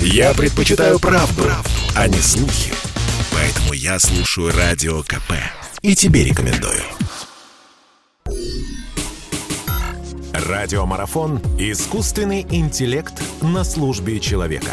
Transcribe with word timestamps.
Я 0.00 0.34
предпочитаю 0.34 0.98
правду, 0.98 1.42
правду, 1.42 1.70
а 1.94 2.08
не 2.08 2.18
слухи. 2.18 2.72
Поэтому 3.32 3.72
я 3.72 3.98
слушаю 3.98 4.52
Радио 4.56 5.02
КП. 5.02 5.32
И 5.82 5.94
тебе 5.94 6.24
рекомендую. 6.24 6.82
Радиомарафон 10.32 11.38
«Искусственный 11.58 12.46
интеллект 12.50 13.14
на 13.42 13.64
службе 13.64 14.20
человека». 14.20 14.72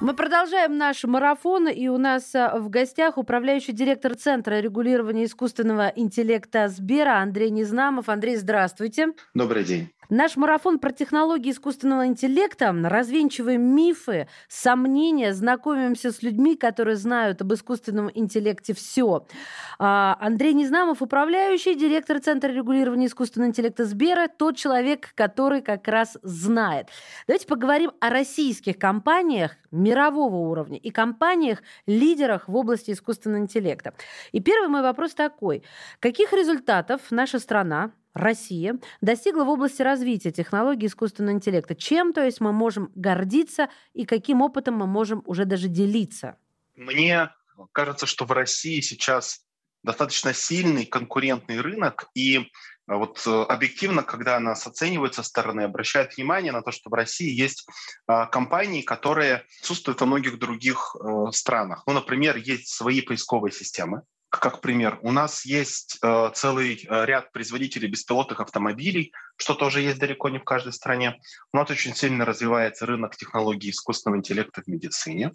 Мы 0.00 0.12
продолжаем 0.12 0.76
наш 0.76 1.02
марафон, 1.04 1.66
и 1.66 1.88
у 1.88 1.96
нас 1.96 2.34
а, 2.34 2.58
в 2.58 2.68
гостях 2.68 3.16
управляющий 3.16 3.72
директор 3.72 4.14
Центра 4.14 4.60
регулирования 4.60 5.24
искусственного 5.24 5.90
интеллекта 5.96 6.68
Сбера 6.68 7.22
Андрей 7.22 7.48
Незнамов. 7.48 8.10
Андрей, 8.10 8.36
здравствуйте. 8.36 9.14
Добрый 9.32 9.64
день. 9.64 9.88
Наш 10.10 10.36
марафон 10.36 10.78
про 10.78 10.92
технологии 10.92 11.50
искусственного 11.50 12.06
интеллекта. 12.06 12.74
Развенчиваем 12.84 13.62
мифы, 13.62 14.28
сомнения, 14.48 15.32
знакомимся 15.32 16.12
с 16.12 16.22
людьми, 16.22 16.56
которые 16.56 16.96
знают 16.96 17.40
об 17.40 17.52
искусственном 17.52 18.10
интеллекте 18.12 18.74
все. 18.74 19.26
А, 19.78 20.16
Андрей 20.20 20.52
Незнамов, 20.52 21.02
управляющий 21.02 21.74
директор 21.74 22.20
Центра 22.20 22.50
регулирования 22.50 23.06
искусственного 23.06 23.50
интеллекта 23.50 23.84
Сбера, 23.84 24.28
тот 24.28 24.56
человек, 24.56 25.10
который 25.14 25.62
как 25.62 25.88
раз 25.88 26.18
знает. 26.22 26.88
Давайте 27.26 27.46
поговорим 27.46 27.92
о 28.00 28.10
российских 28.10 28.78
компаниях 28.78 29.52
мирового 29.70 30.36
уровня 30.36 30.78
и 30.78 30.90
компаниях, 30.90 31.62
лидерах 31.86 32.48
в 32.48 32.56
области 32.56 32.92
искусственного 32.92 33.42
интеллекта. 33.42 33.94
И 34.32 34.40
первый 34.40 34.68
мой 34.68 34.82
вопрос 34.82 35.14
такой. 35.14 35.62
Каких 36.00 36.32
результатов 36.32 37.00
наша 37.10 37.38
страна, 37.38 37.90
Россия 38.14 38.78
достигла 39.00 39.44
в 39.44 39.48
области 39.48 39.82
развития 39.82 40.30
технологий 40.30 40.86
искусственного 40.86 41.34
интеллекта? 41.34 41.74
Чем, 41.74 42.12
то 42.12 42.24
есть, 42.24 42.40
мы 42.40 42.52
можем 42.52 42.90
гордиться 42.94 43.68
и 43.92 44.06
каким 44.06 44.40
опытом 44.40 44.74
мы 44.74 44.86
можем 44.86 45.22
уже 45.26 45.44
даже 45.44 45.68
делиться? 45.68 46.38
Мне 46.76 47.30
кажется, 47.72 48.06
что 48.06 48.24
в 48.24 48.32
России 48.32 48.80
сейчас 48.80 49.44
достаточно 49.82 50.32
сильный 50.32 50.86
конкурентный 50.86 51.60
рынок, 51.60 52.08
и 52.14 52.38
э, 52.38 52.44
вот 52.86 53.22
э, 53.26 53.30
объективно, 53.30 54.02
когда 54.02 54.40
нас 54.40 54.66
оценивают 54.66 55.14
со 55.14 55.22
стороны, 55.22 55.60
обращают 55.60 56.16
внимание 56.16 56.52
на 56.52 56.62
то, 56.62 56.72
что 56.72 56.90
в 56.90 56.94
России 56.94 57.30
есть 57.30 57.66
а, 58.06 58.26
компании, 58.26 58.82
которые 58.82 59.44
отсутствуют 59.60 60.00
во 60.00 60.06
многих 60.06 60.38
других 60.38 60.96
э, 60.96 61.32
странах. 61.32 61.82
Ну, 61.86 61.92
например, 61.92 62.36
есть 62.36 62.68
свои 62.68 63.02
поисковые 63.02 63.52
системы, 63.52 64.02
как 64.38 64.60
пример, 64.60 64.98
у 65.02 65.12
нас 65.12 65.44
есть 65.44 65.98
э, 66.02 66.30
целый 66.34 66.86
э, 66.88 67.04
ряд 67.04 67.32
производителей 67.32 67.88
беспилотных 67.88 68.40
автомобилей, 68.40 69.12
что 69.36 69.54
тоже 69.54 69.80
есть 69.80 69.98
далеко 69.98 70.28
не 70.28 70.38
в 70.38 70.44
каждой 70.44 70.72
стране. 70.72 71.20
У 71.52 71.56
нас 71.56 71.70
очень 71.70 71.94
сильно 71.94 72.24
развивается 72.24 72.86
рынок 72.86 73.16
технологий 73.16 73.70
искусственного 73.70 74.18
интеллекта 74.18 74.62
в 74.62 74.66
медицине. 74.66 75.32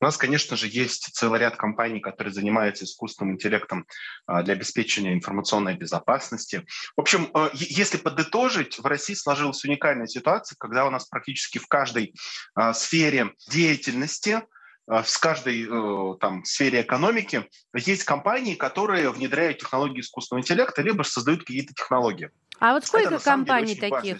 У 0.00 0.04
нас, 0.04 0.16
конечно 0.16 0.56
же, 0.56 0.68
есть 0.68 1.14
целый 1.14 1.40
ряд 1.40 1.56
компаний, 1.56 2.00
которые 2.00 2.32
занимаются 2.32 2.84
искусственным 2.84 3.34
интеллектом 3.34 3.86
э, 4.28 4.42
для 4.42 4.54
обеспечения 4.54 5.12
информационной 5.12 5.76
безопасности. 5.76 6.66
В 6.96 7.00
общем, 7.00 7.30
э, 7.34 7.50
если 7.54 7.96
подытожить, 7.96 8.78
в 8.78 8.86
России 8.86 9.14
сложилась 9.14 9.64
уникальная 9.64 10.06
ситуация, 10.06 10.56
когда 10.58 10.86
у 10.86 10.90
нас 10.90 11.06
практически 11.06 11.58
в 11.58 11.66
каждой 11.66 12.14
э, 12.56 12.72
сфере 12.72 13.32
деятельности– 13.48 14.42
в 14.88 15.20
каждой 15.20 15.66
э, 15.68 16.16
там, 16.18 16.44
сфере 16.44 16.80
экономики 16.80 17.46
есть 17.74 18.04
компании, 18.04 18.54
которые 18.54 19.10
внедряют 19.10 19.58
технологии 19.58 20.00
искусственного 20.00 20.42
интеллекта, 20.42 20.80
либо 20.82 21.02
создают 21.02 21.40
какие-то 21.40 21.74
технологии. 21.74 22.30
А 22.58 22.72
вот 22.72 22.86
сколько 22.86 23.14
Это, 23.14 23.24
компаний 23.24 23.74
деле, 23.74 23.90
таких? 23.90 24.16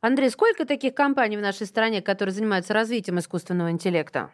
Андрей, 0.00 0.30
сколько 0.30 0.64
таких 0.64 0.94
компаний 0.94 1.36
в 1.36 1.40
нашей 1.40 1.66
стране, 1.66 2.00
которые 2.00 2.32
занимаются 2.32 2.72
развитием 2.72 3.18
искусственного 3.18 3.70
интеллекта? 3.70 4.30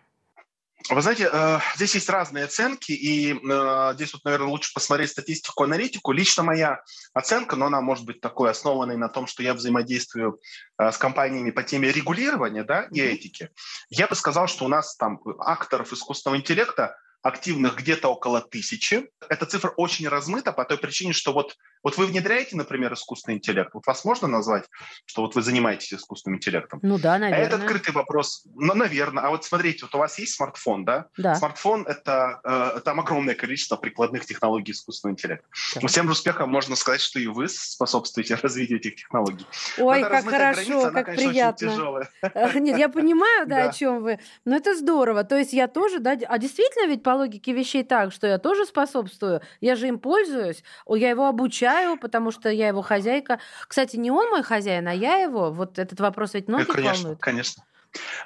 Вы 0.88 1.02
знаете, 1.02 1.28
э, 1.30 1.58
здесь 1.76 1.94
есть 1.94 2.08
разные 2.08 2.44
оценки, 2.44 2.92
и 2.92 3.34
э, 3.34 3.92
здесь 3.94 4.12
вот, 4.12 4.24
наверное, 4.24 4.48
лучше 4.48 4.72
посмотреть 4.72 5.10
статистику, 5.10 5.64
аналитику. 5.64 6.12
Лично 6.12 6.42
моя 6.42 6.82
оценка, 7.12 7.56
но 7.56 7.66
она 7.66 7.80
может 7.80 8.06
быть 8.06 8.20
такой 8.20 8.50
основанной 8.50 8.96
на 8.96 9.08
том, 9.08 9.26
что 9.26 9.42
я 9.42 9.54
взаимодействую 9.54 10.40
э, 10.78 10.90
с 10.90 10.96
компаниями 10.96 11.50
по 11.50 11.62
теме 11.62 11.92
регулирования 11.92 12.64
да, 12.64 12.88
и 12.90 13.00
этики. 13.00 13.50
Я 13.90 14.06
бы 14.06 14.14
сказал, 14.14 14.48
что 14.48 14.64
у 14.64 14.68
нас 14.68 14.96
там 14.96 15.20
акторов 15.38 15.92
искусственного 15.92 16.38
интеллекта 16.38 16.96
активных 17.22 17.76
где-то 17.76 18.08
около 18.08 18.40
тысячи. 18.40 19.10
Эта 19.28 19.46
цифра 19.46 19.70
очень 19.76 20.08
размыта 20.08 20.52
по 20.52 20.64
той 20.64 20.78
причине, 20.78 21.12
что 21.12 21.32
вот, 21.32 21.56
вот 21.82 21.96
вы 21.96 22.06
внедряете, 22.06 22.56
например, 22.56 22.92
искусственный 22.92 23.36
интеллект. 23.36 23.70
Вот 23.74 23.86
вас 23.86 24.04
можно 24.04 24.28
назвать, 24.28 24.64
что 25.06 25.22
вот 25.22 25.34
вы 25.34 25.42
занимаетесь 25.42 25.94
искусственным 25.94 26.38
интеллектом? 26.38 26.80
Ну 26.82 26.98
да, 26.98 27.18
наверное. 27.18 27.44
А 27.44 27.46
это 27.46 27.56
открытый 27.56 27.94
вопрос. 27.94 28.44
Ну, 28.54 28.74
наверное. 28.74 29.24
А 29.24 29.30
вот 29.30 29.44
смотрите, 29.44 29.86
вот 29.86 29.94
у 29.94 29.98
вас 29.98 30.18
есть 30.18 30.34
смартфон, 30.34 30.84
да? 30.84 31.06
Да. 31.16 31.34
Смартфон— 31.34 31.86
это 31.88 32.40
э, 32.44 32.80
там 32.84 33.00
огромное 33.00 33.34
количество 33.34 33.76
прикладных 33.76 34.26
технологий 34.26 34.72
искусственного 34.72 35.14
интеллекта. 35.14 35.46
Да. 35.80 35.86
Всем 35.88 36.08
успехом 36.08 36.50
можно 36.50 36.76
сказать, 36.76 37.00
что 37.00 37.18
и 37.18 37.26
вы 37.26 37.48
способствуете 37.48 38.34
развитию 38.42 38.78
этих 38.78 38.96
технологий. 38.96 39.46
Ой, 39.78 40.02
как 40.02 40.24
хорошо, 40.24 40.62
граница, 40.62 40.90
как 40.90 41.08
она, 41.08 41.16
конечно, 41.16 41.28
приятно. 41.28 42.08
Э, 42.22 42.58
нет, 42.58 42.78
я 42.78 42.88
понимаю, 42.88 43.46
да, 43.46 43.68
о 43.68 43.72
чем 43.72 44.02
вы. 44.02 44.18
Но 44.44 44.56
это 44.56 44.76
здорово. 44.76 45.24
То 45.24 45.36
есть 45.36 45.52
я 45.52 45.68
тоже, 45.68 45.98
да, 45.98 46.16
а 46.28 46.38
действительно 46.38 46.86
ведь 46.88 47.02
по 47.02 47.10
логике 47.10 47.52
вещей 47.52 47.84
так, 47.84 48.12
что 48.12 48.26
я 48.26 48.38
тоже 48.38 48.66
способствую, 48.66 49.40
я 49.60 49.76
же 49.76 49.88
им 49.88 49.98
пользуюсь, 49.98 50.62
я 50.88 51.10
его 51.10 51.26
обучаю, 51.26 51.69
потому 52.00 52.30
что 52.30 52.48
я 52.48 52.68
его 52.68 52.82
хозяйка. 52.82 53.40
Кстати, 53.66 53.96
не 53.96 54.10
он 54.10 54.28
мой 54.30 54.42
хозяин, 54.42 54.88
а 54.88 54.94
я 54.94 55.16
его. 55.18 55.50
Вот 55.50 55.78
этот 55.78 56.00
вопрос 56.00 56.34
ведь 56.34 56.48
многих 56.48 56.68
конечно, 56.68 56.94
волнует. 56.94 57.20
Конечно. 57.20 57.64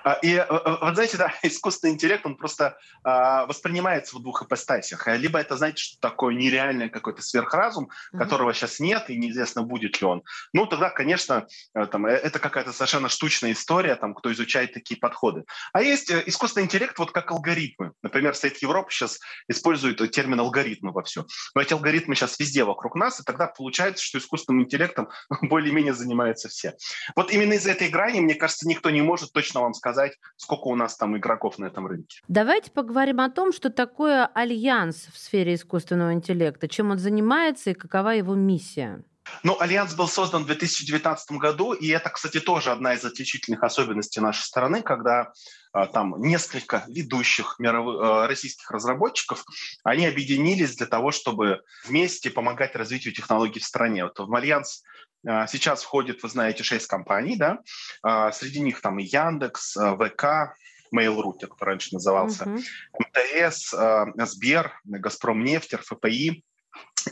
А, 0.03 0.15
и 0.23 0.35
э, 0.35 0.41
э, 0.41 0.77
вот 0.81 0.95
знаете, 0.95 1.17
да, 1.19 1.33
искусственный 1.43 1.95
интеллект, 1.95 2.25
он 2.27 2.37
просто 2.37 2.79
а, 3.03 3.47
воспринимается 3.47 4.17
в 4.17 4.23
двух 4.23 4.43
ипостасях. 4.43 5.07
Либо 5.07 5.39
это, 5.39 5.57
знаете, 5.57 5.83
что 5.83 6.01
такое 6.01 6.35
нереальный 6.35 6.89
какой-то 6.89 7.23
сверхразум, 7.23 7.85
mm-hmm. 7.85 8.19
которого 8.19 8.53
сейчас 8.53 8.81
нет, 8.81 9.09
и 9.09 9.17
неизвестно, 9.17 9.63
будет 9.63 10.01
ли 10.01 10.07
он. 10.07 10.23
Ну, 10.53 10.67
тогда, 10.67 10.91
конечно, 10.91 11.47
э, 11.75 11.87
там, 11.87 12.07
это 12.07 12.39
какая-то 12.39 12.73
совершенно 12.73 13.09
штучная 13.09 13.53
история, 13.53 13.97
там, 13.97 14.15
кто 14.15 14.33
изучает 14.33 14.75
такие 14.75 14.99
подходы. 14.99 15.45
А 15.73 15.83
есть 15.83 16.11
искусственный 16.11 16.65
интеллект 16.65 16.99
вот 16.99 17.13
как 17.13 17.31
алгоритмы. 17.31 17.93
Например, 18.03 18.35
Совет 18.35 18.59
Европы 18.59 18.91
сейчас 18.91 19.21
использует 19.49 20.11
термин 20.11 20.41
алгоритмы 20.41 20.93
во 20.93 21.03
все. 21.03 21.27
Но 21.55 21.63
эти 21.63 21.73
алгоритмы 21.73 22.15
сейчас 22.15 22.39
везде 22.39 22.65
вокруг 22.65 22.95
нас, 22.97 23.21
и 23.21 23.25
тогда 23.25 23.47
получается, 23.47 24.05
что 24.05 24.19
искусственным 24.19 24.65
интеллектом 24.65 25.09
более-менее 25.43 25.95
занимаются 25.95 26.49
все. 26.49 26.75
Вот 27.17 27.33
именно 27.33 27.55
из 27.55 27.67
этой 27.67 27.89
грани, 27.89 28.21
мне 28.21 28.35
кажется, 28.35 28.69
никто 28.69 28.91
не 28.91 29.03
может 29.03 29.33
точно 29.33 29.54
точно 29.55 29.61
вам 29.61 29.75
сказать, 29.75 30.13
сколько 30.37 30.69
у 30.69 30.77
нас 30.77 30.97
там 30.97 31.17
игроков 31.17 31.59
на 31.59 31.67
этом 31.67 31.87
рынке. 31.87 32.21
Давайте 32.29 32.71
поговорим 32.71 33.21
о 33.21 33.31
том, 33.31 33.53
что 33.53 33.71
такое 33.71 34.27
альянс 34.27 35.07
в 35.13 35.19
сфере 35.19 35.55
искусственного 35.55 36.13
интеллекта, 36.13 36.69
чем 36.69 36.91
он 36.91 36.99
занимается 36.99 37.71
и 37.71 37.75
какова 37.75 38.11
его 38.11 38.35
миссия. 38.35 39.05
Ну, 39.43 39.57
Альянс 39.59 39.95
был 39.95 40.07
создан 40.07 40.43
в 40.43 40.47
2019 40.47 41.39
году, 41.39 41.73
и 41.73 41.89
это, 41.89 42.11
кстати, 42.11 42.41
тоже 42.41 42.71
одна 42.71 42.93
из 42.93 43.05
отличительных 43.07 43.63
особенностей 43.63 44.21
нашей 44.21 44.43
страны, 44.43 44.83
когда 44.83 45.33
а, 45.73 45.87
там 45.87 46.21
несколько 46.21 46.85
ведущих 46.89 47.57
мировых, 47.59 47.97
а, 48.03 48.27
российских 48.27 48.71
разработчиков, 48.71 49.45
они 49.83 50.07
объединились 50.07 50.77
для 50.77 50.87
того, 50.87 51.11
чтобы 51.11 51.63
вместе 51.87 52.29
помогать 52.29 52.77
развитию 52.77 53.15
технологий 53.15 53.61
в 53.61 53.65
стране. 53.65 54.05
Вот 54.05 54.19
в 54.19 54.35
Альянс 54.35 54.83
сейчас 55.25 55.83
входит, 55.83 56.23
вы 56.23 56.29
знаете, 56.29 56.63
шесть 56.63 56.87
компаний, 56.87 57.37
да, 57.37 57.59
а, 58.03 58.33
среди 58.33 58.61
них 58.61 58.81
там 58.81 58.99
и 58.99 59.05
Яндекс, 59.05 59.77
а, 59.77 59.97
ВК, 59.97 60.57
Mail.ru, 60.95 61.33
который 61.41 61.71
раньше 61.71 61.95
назывался, 61.95 62.45
uh-huh. 62.45 63.49
МТС, 63.49 64.31
Сбер, 64.33 64.73
Газпром 64.85 65.43
нефть, 65.43 65.75
РФПИ. 65.75 66.45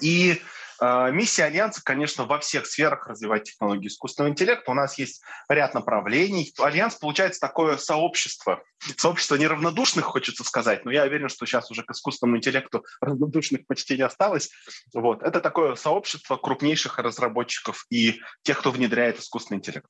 И 0.01 0.41
а, 0.41 0.62
миссия 1.13 1.45
Альянса, 1.45 1.81
конечно, 1.85 2.25
во 2.25 2.39
всех 2.41 2.67
сферах 2.67 3.07
развивать 3.07 3.45
технологии 3.45 3.87
искусственного 3.87 4.33
интеллекта. 4.33 4.71
У 4.71 4.75
нас 4.75 4.99
есть 4.99 5.23
ряд 5.49 5.75
направлений. 5.75 6.53
Альянс, 6.59 6.97
получается, 6.97 7.41
такое 7.41 7.77
сообщество. 7.77 8.63
Сообщество 8.97 9.37
неравнодушных, 9.37 10.05
хочется 10.05 10.43
сказать, 10.43 10.85
но 10.85 10.91
я 10.91 11.05
уверен, 11.05 11.29
что 11.29 11.47
сейчас 11.47 11.71
уже 11.71 11.85
к 11.85 11.93
искусственному 11.93 12.39
интеллекту 12.39 12.85
равнодушных 13.01 13.67
почти 13.67 13.97
не 13.97 14.03
осталось. 14.03 14.51
Вот. 14.93 15.23
Это 15.23 15.41
такое 15.41 15.77
сообщество 15.77 16.37
крупнейших 16.37 16.99
разработчиков 16.99 17.87
и 17.91 18.21
тех, 18.43 18.59
кто 18.59 18.73
внедряет 18.73 19.21
искусственный 19.21 19.59
интеллект. 19.59 19.87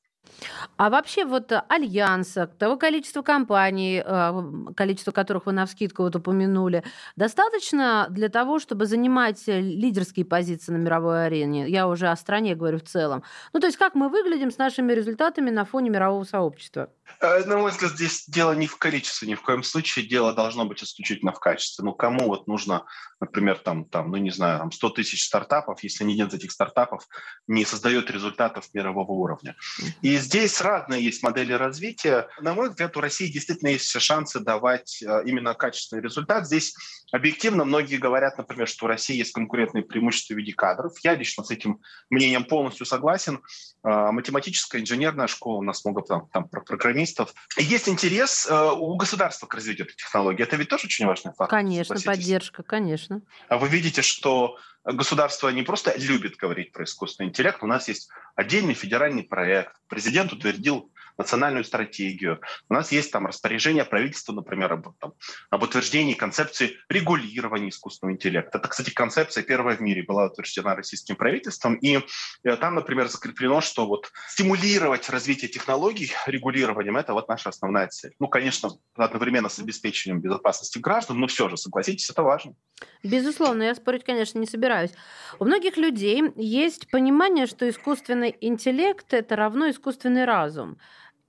А 0.76 0.90
вообще 0.90 1.24
вот 1.24 1.52
альянса, 1.68 2.46
того 2.46 2.76
количества 2.76 3.22
компаний, 3.22 4.02
э, 4.04 4.72
количество 4.74 5.12
которых 5.12 5.46
вы 5.46 5.52
на 5.52 5.66
вскидку 5.66 6.02
вот 6.02 6.16
упомянули, 6.16 6.82
достаточно 7.16 8.06
для 8.10 8.28
того, 8.28 8.58
чтобы 8.58 8.86
занимать 8.86 9.42
лидерские 9.46 10.24
позиции 10.24 10.72
на 10.72 10.78
мировой 10.78 11.26
арене? 11.26 11.68
Я 11.68 11.86
уже 11.86 12.08
о 12.08 12.16
стране 12.16 12.54
говорю 12.54 12.78
в 12.78 12.84
целом. 12.84 13.22
Ну, 13.52 13.60
то 13.60 13.66
есть 13.66 13.78
как 13.78 13.94
мы 13.94 14.08
выглядим 14.08 14.50
с 14.50 14.58
нашими 14.58 14.92
результатами 14.92 15.50
на 15.50 15.64
фоне 15.64 15.90
мирового 15.90 16.24
сообщества? 16.24 16.88
Э, 17.20 17.44
на 17.44 17.58
мой 17.58 17.70
взгляд, 17.70 17.92
здесь 17.92 18.24
дело 18.26 18.52
не 18.52 18.66
в 18.66 18.78
количестве, 18.78 19.28
ни 19.28 19.34
в 19.34 19.42
коем 19.42 19.62
случае. 19.62 20.06
Дело 20.06 20.32
должно 20.32 20.64
быть 20.64 20.82
исключительно 20.82 21.32
в 21.32 21.40
качестве. 21.40 21.84
Ну, 21.84 21.92
кому 21.92 22.26
вот 22.26 22.46
нужно, 22.46 22.84
например, 23.20 23.58
там, 23.58 23.84
там 23.84 24.10
ну, 24.10 24.16
не 24.16 24.30
знаю, 24.30 24.58
там 24.58 24.72
100 24.72 24.90
тысяч 24.90 25.24
стартапов, 25.24 25.82
если 25.82 26.04
ни 26.04 26.14
один 26.14 26.28
из 26.28 26.34
этих 26.34 26.52
стартапов 26.52 27.06
не 27.46 27.64
создает 27.64 28.10
результатов 28.10 28.68
мирового 28.72 29.12
уровня. 29.12 29.56
И 30.00 30.11
И 30.12 30.18
здесь 30.18 30.60
разные 30.60 31.02
есть 31.02 31.22
модели 31.22 31.54
развития. 31.54 32.28
На 32.38 32.52
мой 32.52 32.68
взгляд, 32.68 32.94
у 32.98 33.00
России 33.00 33.32
действительно 33.32 33.68
есть 33.68 33.86
все 33.86 33.98
шансы 33.98 34.40
давать 34.40 35.02
э, 35.02 35.22
именно 35.24 35.54
качественный 35.54 36.02
результат. 36.02 36.46
Здесь 36.46 36.74
объективно 37.12 37.64
многие 37.64 37.96
говорят, 37.96 38.36
например, 38.36 38.68
что 38.68 38.84
у 38.84 38.88
России 38.88 39.16
есть 39.16 39.32
конкурентные 39.32 39.82
преимущества 39.82 40.34
в 40.34 40.36
виде 40.36 40.52
кадров. 40.52 40.92
Я 41.02 41.14
лично 41.14 41.44
с 41.44 41.50
этим 41.50 41.80
мнением 42.10 42.44
полностью 42.44 42.84
согласен. 42.84 43.40
Э, 43.84 44.10
математическая, 44.10 44.82
инженерная 44.82 45.28
школа, 45.28 45.60
у 45.60 45.62
нас 45.62 45.82
много 45.82 46.02
там, 46.02 46.28
там 46.28 46.46
программистов. 46.46 47.32
Есть 47.56 47.88
интерес 47.88 48.46
э, 48.50 48.70
у 48.70 48.94
государства 48.96 49.46
к 49.46 49.54
развитию 49.54 49.86
этой 49.86 49.96
технологии. 49.96 50.42
Это 50.42 50.56
ведь 50.56 50.68
тоже 50.68 50.88
очень 50.88 51.06
важный 51.06 51.30
фактор. 51.30 51.48
Конечно, 51.48 51.96
поддержка, 52.04 52.62
конечно. 52.62 53.22
А 53.48 53.56
вы 53.56 53.68
видите, 53.68 54.02
что 54.02 54.58
государство 54.84 55.48
не 55.48 55.62
просто 55.62 55.94
любит 55.96 56.36
говорить 56.36 56.72
про 56.72 56.84
искусственный 56.84 57.28
интеллект, 57.28 57.62
у 57.62 57.66
нас 57.66 57.88
есть 57.88 58.08
отдельный 58.34 58.74
федеральный 58.74 59.22
проект. 59.22 59.74
Президент 59.88 60.32
утвердил 60.32 60.90
национальную 61.18 61.64
стратегию. 61.64 62.40
У 62.68 62.74
нас 62.74 62.92
есть 62.92 63.12
там 63.12 63.26
распоряжение 63.26 63.84
правительства, 63.84 64.32
например, 64.32 64.72
об, 64.72 64.96
там, 64.98 65.14
об 65.50 65.62
утверждении 65.62 66.14
концепции 66.14 66.76
регулирования 66.88 67.68
искусственного 67.68 68.14
интеллекта. 68.14 68.58
Это, 68.58 68.68
кстати, 68.68 68.90
концепция 68.90 69.42
первая 69.42 69.76
в 69.76 69.80
мире 69.80 70.02
была 70.02 70.26
утверждена 70.26 70.74
российским 70.74 71.16
правительством. 71.16 71.74
И 71.76 72.00
э, 72.44 72.56
там, 72.56 72.74
например, 72.74 73.08
закреплено, 73.08 73.60
что 73.60 73.86
вот 73.86 74.10
стимулировать 74.28 75.08
развитие 75.10 75.50
технологий 75.50 76.12
регулированием– 76.26 76.96
это 76.98 77.12
вот 77.12 77.28
наша 77.28 77.50
основная 77.50 77.88
цель. 77.88 78.14
Ну, 78.18 78.28
конечно, 78.28 78.70
одновременно 78.94 79.48
с 79.48 79.58
обеспечением 79.58 80.20
безопасности 80.20 80.78
граждан, 80.78 81.18
но 81.18 81.26
все 81.26 81.48
же, 81.48 81.56
согласитесь, 81.56 82.10
это 82.10 82.22
важно. 82.22 82.54
Безусловно, 83.02 83.62
я 83.64 83.74
спорить, 83.74 84.04
конечно, 84.04 84.38
не 84.38 84.46
собираюсь. 84.46 84.90
У 85.38 85.44
многих 85.44 85.76
людей 85.76 86.22
есть 86.36 86.90
понимание, 86.90 87.46
что 87.46 87.68
искусственный 87.68 88.36
интеллект– 88.40 89.06
это 89.12 89.36
равно 89.36 89.70
искусственный 89.70 90.24
разум. 90.24 90.78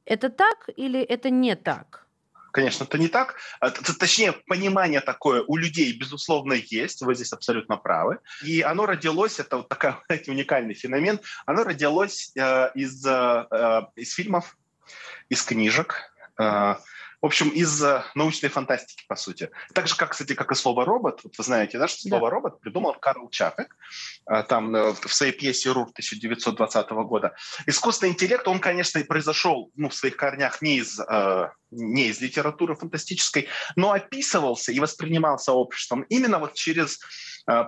Это 0.05 0.29
так 0.29 0.69
или 0.75 0.99
это 0.99 1.29
не 1.29 1.55
так? 1.55 2.03
Конечно, 2.53 2.83
это 2.83 2.99
не 2.99 3.07
так. 3.07 3.35
А, 3.59 3.71
точнее, 3.71 4.31
понимание 4.31 5.01
такое 5.01 5.41
у 5.41 5.57
людей, 5.57 5.91
безусловно, 5.97 6.53
есть. 6.53 7.01
Вы 7.01 7.15
здесь 7.15 7.33
абсолютно 7.33 7.77
правы. 7.77 8.19
И 8.43 8.61
оно 8.61 8.85
родилось, 8.85 9.39
это 9.39 9.57
вот 9.57 9.69
такой 9.69 9.95
уникальный 10.27 10.75
феномен, 10.75 11.19
оно 11.47 11.63
родилось 11.63 12.31
э, 12.35 12.69
из, 12.75 13.03
э, 13.05 13.87
из 13.95 14.13
фильмов, 14.13 14.55
из 15.29 15.41
книжек. 15.41 16.13
Э, 16.37 16.75
в 17.23 17.25
общем, 17.25 17.47
из 17.47 17.81
научной 18.15 18.49
фантастики, 18.49 19.05
по 19.07 19.15
сути. 19.15 19.49
Так 19.73 19.87
же, 19.87 19.95
как, 19.95 20.11
кстати, 20.11 20.35
как 20.35 20.51
и 20.51 20.55
слово 20.55 20.83
«робот». 20.83 21.21
Вот 21.23 21.37
вы 21.37 21.43
знаете, 21.45 21.79
да, 21.79 21.87
что 21.87 22.01
слово 22.01 22.27
да. 22.27 22.29
«робот» 22.29 22.59
придумал 22.59 22.95
Карл 22.95 23.29
Чапек 23.29 23.77
а, 24.25 24.43
там 24.43 24.75
э, 24.75 24.91
в 24.91 25.13
своей 25.13 25.31
пьесе 25.31 25.71
«Рур» 25.71 25.87
1920 25.91 26.89
года. 26.89 27.33
Искусственный 27.65 28.11
интеллект, 28.11 28.45
он, 28.45 28.59
конечно, 28.59 28.99
и 28.99 29.03
произошел 29.03 29.71
ну, 29.77 29.87
в 29.87 29.95
своих 29.95 30.17
корнях 30.17 30.61
не 30.61 30.79
из, 30.79 30.99
э, 30.99 31.49
не 31.71 32.07
из 32.07 32.19
литературы 32.19 32.75
фантастической, 32.75 33.47
но 33.77 33.93
описывался 33.93 34.73
и 34.73 34.81
воспринимался 34.81 35.53
обществом 35.53 36.01
именно 36.09 36.39
вот 36.39 36.55
через 36.55 36.99
Э, 36.99 37.01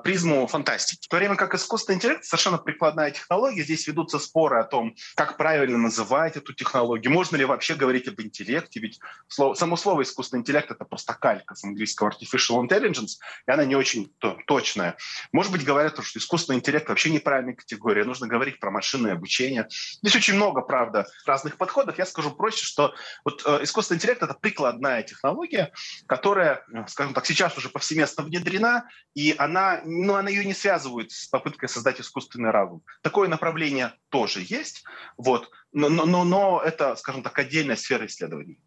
призму 0.04 0.48
фантастики. 0.48 1.06
В 1.06 1.10
то 1.10 1.18
время 1.18 1.36
как 1.36 1.54
искусственный 1.54 1.98
интеллект 1.98 2.24
совершенно 2.24 2.58
прикладная 2.58 3.12
технология. 3.12 3.64
Здесь 3.64 3.88
ведутся 3.88 4.20
споры 4.20 4.60
о 4.60 4.64
том, 4.64 4.96
как 5.16 5.38
правильно 5.38 5.78
называть 5.78 6.38
эту 6.38 6.54
технологию, 6.54 7.12
можно 7.12 7.36
ли 7.36 7.46
вообще 7.46 7.76
говорить 7.76 8.08
об 8.08 8.20
интеллекте, 8.22 8.80
ведь 8.80 9.00
слово, 9.28 9.54
само 9.54 9.76
слово 9.78 10.04
искусственный 10.04 10.42
интеллект 10.42 10.72
это 10.72 10.86
просто 10.86 11.14
калька 11.14 11.56
с 11.56 11.64
английского 11.64 12.10
artificial 12.10 12.66
intelligence, 12.66 13.18
и 13.48 13.52
она 13.52 13.66
не 13.66 13.76
очень 13.76 14.14
то, 14.20 14.38
точная. 14.48 14.98
Может 15.32 15.52
быть, 15.52 15.66
говорят, 15.66 15.94
что 16.04 16.20
искусственный 16.20 16.60
интеллект 16.60 16.88
вообще 16.88 17.10
неправильная 17.10 17.56
категория, 17.56 18.04
нужно 18.04 18.28
говорить 18.28 18.60
про 18.60 18.72
машинное 18.72 19.14
обучение. 19.14 19.68
Здесь 19.70 20.16
очень 20.16 20.36
много, 20.36 20.62
правда, 20.62 21.06
разных 21.26 21.58
подходов. 21.58 21.98
Я 21.98 22.06
скажу 22.06 22.32
проще, 22.32 22.66
что 22.66 22.94
вот 23.24 23.44
э, 23.46 23.64
искусственный 23.64 23.98
интеллект 23.98 24.22
это 24.24 24.34
прикладная 24.34 25.04
технология, 25.04 25.72
которая, 26.08 26.64
э, 26.74 26.86
скажем 26.88 27.14
так, 27.14 27.26
сейчас 27.26 27.58
уже 27.58 27.70
повсеместно 27.70 28.24
внедрена, 28.24 28.88
и 29.14 29.36
она 29.38 29.65
ну, 29.86 30.16
она 30.16 30.30
ее 30.30 30.46
не 30.46 30.54
связывает 30.54 31.12
с 31.12 31.28
попыткой 31.28 31.70
создать 31.70 32.00
искусственный 32.00 32.52
разум. 32.52 32.82
Такое 33.02 33.28
направление 33.28 33.94
тоже 34.10 34.42
есть, 34.48 34.84
вот, 35.18 35.52
но, 35.72 35.90
но, 35.90 36.24
но 36.24 36.62
это, 36.64 36.96
скажем 36.96 37.24
так, 37.24 37.38
отдельная 37.40 37.76
сфера 37.76 38.06
исследований. 38.06 38.60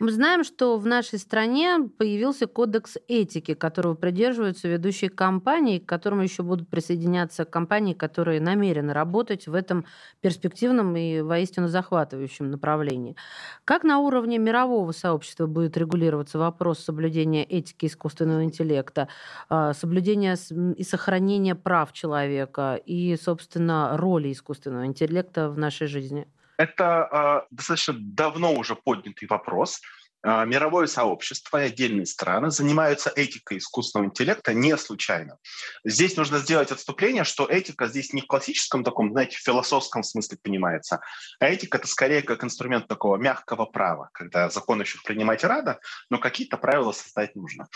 Мы 0.00 0.12
знаем, 0.12 0.44
что 0.44 0.78
в 0.78 0.86
нашей 0.86 1.18
стране 1.18 1.78
появился 1.98 2.46
кодекс 2.46 2.96
этики, 3.06 3.52
которого 3.52 3.94
придерживаются 3.94 4.66
ведущие 4.66 5.10
компании, 5.10 5.78
к 5.78 5.84
которому 5.84 6.22
еще 6.22 6.42
будут 6.42 6.70
присоединяться 6.70 7.44
компании, 7.44 7.92
которые 7.92 8.40
намерены 8.40 8.94
работать 8.94 9.46
в 9.46 9.52
этом 9.52 9.84
перспективном 10.22 10.96
и 10.96 11.20
воистину 11.20 11.68
захватывающем 11.68 12.50
направлении. 12.50 13.14
Как 13.66 13.84
на 13.84 13.98
уровне 13.98 14.38
мирового 14.38 14.92
сообщества 14.92 15.46
будет 15.46 15.76
регулироваться 15.76 16.38
вопрос 16.38 16.78
соблюдения 16.78 17.44
этики 17.44 17.84
искусственного 17.84 18.44
интеллекта, 18.44 19.08
а, 19.50 19.74
соблюдения 19.74 20.38
и 20.76 20.82
сохранения 20.82 21.54
прав 21.54 21.92
человека 21.92 22.80
и, 22.86 23.16
собственно, 23.16 23.98
роли 23.98 24.32
искусственного 24.32 24.86
интеллекта 24.86 25.50
в 25.50 25.58
нашей 25.58 25.88
жизни? 25.88 26.26
Это 26.60 27.08
э, 27.10 27.54
достаточно 27.54 27.94
давно 27.96 28.52
уже 28.52 28.76
поднятый 28.76 29.26
вопрос. 29.28 29.80
Э, 30.22 30.44
мировое 30.44 30.86
сообщество 30.88 31.62
и 31.62 31.68
отдельные 31.68 32.04
страны 32.04 32.50
занимаются 32.50 33.10
этикой 33.16 33.56
искусственного 33.56 34.08
интеллекта 34.08 34.52
не 34.52 34.76
случайно. 34.76 35.38
Здесь 35.86 36.18
нужно 36.18 36.38
сделать 36.38 36.70
отступление, 36.70 37.24
что 37.24 37.46
этика 37.46 37.86
здесь 37.86 38.12
не 38.12 38.20
в 38.20 38.26
классическом 38.26 38.84
таком, 38.84 39.12
знаете, 39.12 39.38
философском 39.38 40.02
смысле 40.02 40.36
понимается, 40.42 41.00
а 41.38 41.46
этика 41.46 41.78
это 41.78 41.88
скорее 41.88 42.20
как 42.20 42.44
инструмент 42.44 42.88
такого 42.88 43.16
мягкого 43.16 43.64
права, 43.64 44.10
когда 44.12 44.50
закон 44.50 44.82
еще 44.82 44.98
принимать 45.02 45.42
рада, 45.44 45.80
но 46.10 46.18
какие-то 46.18 46.58
правила 46.58 46.92
создать 46.92 47.34
нужно. 47.36 47.68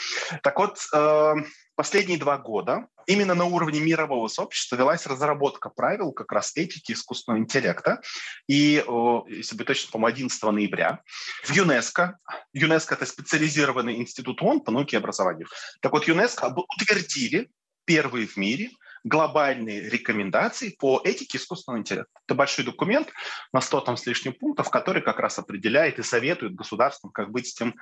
Так 0.43 0.59
вот, 0.59 0.77
э, 0.93 1.35
последние 1.75 2.19
два 2.19 2.37
года 2.37 2.87
именно 3.07 3.35
на 3.35 3.45
уровне 3.45 3.81
мирового 3.81 4.29
сообщества 4.29 4.77
велась 4.77 5.07
разработка 5.07 5.71
правил 5.71 6.13
как 6.13 6.33
раз 6.33 6.53
этики 6.57 6.93
искусственного 6.93 7.41
интеллекта. 7.41 8.01
И, 8.49 8.85
если 9.29 9.57
быть 9.57 9.67
точно, 9.67 9.99
по 9.99 10.07
11 10.07 10.43
ноября 10.43 11.03
в 11.45 11.51
ЮНЕСКО, 11.51 12.19
ЮНЕСКО– 12.53 12.95
это 12.97 13.07
специализированный 13.07 13.97
институт 13.97 14.43
ООН 14.43 14.61
по 14.61 14.71
науке 14.71 14.97
и 14.97 14.99
образованию, 14.99 15.49
так 15.81 15.93
вот 15.93 16.07
ЮНЕСКО 16.07 16.55
утвердили 16.79 17.51
первые 17.85 18.27
в 18.27 18.37
мире 18.37 18.71
глобальные 19.05 19.89
рекомендации 19.91 20.71
по 20.71 21.01
этике 21.05 21.37
искусственного 21.39 21.81
интеллекта. 21.81 22.11
Это 22.27 22.35
большой 22.35 22.65
документ 22.65 23.09
на 23.53 23.61
100 23.61 23.81
там 23.81 23.97
с 23.97 24.07
лишним 24.07 24.33
пунктов, 24.33 24.71
который 24.71 25.03
как 25.03 25.21
раз 25.21 25.39
определяет 25.39 25.99
и 25.99 26.03
советует 26.03 26.55
государствам, 26.55 27.13
как 27.13 27.31
быть 27.31 27.49
с 27.49 27.55
тем, 27.55 27.75